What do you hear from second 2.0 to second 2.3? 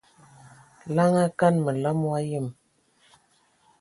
wa